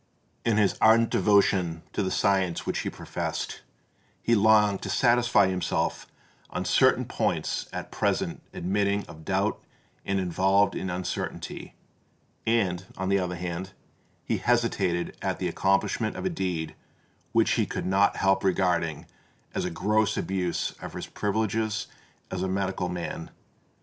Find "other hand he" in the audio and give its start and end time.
13.19-14.37